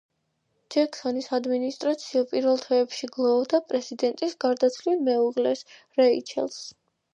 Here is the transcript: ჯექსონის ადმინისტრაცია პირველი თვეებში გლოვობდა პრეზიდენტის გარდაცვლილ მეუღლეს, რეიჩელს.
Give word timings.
ჯექსონის 0.75 1.27
ადმინისტრაცია 1.37 2.23
პირველი 2.31 2.63
თვეებში 2.63 3.11
გლოვობდა 3.19 3.61
პრეზიდენტის 3.73 4.35
გარდაცვლილ 4.47 5.07
მეუღლეს, 5.13 5.65
რეიჩელს. 6.03 6.61